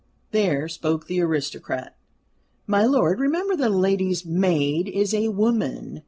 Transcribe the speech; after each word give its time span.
"There 0.31 0.67
spoke 0.67 1.05
the 1.05 1.21
aristocrat. 1.21 1.95
My 2.65 2.87
lord, 2.87 3.19
remember 3.19 3.55
that 3.57 3.69
a 3.69 3.75
lady's 3.77 4.25
maid 4.25 4.87
is 4.87 5.13
a 5.13 5.27
woman. 5.27 5.99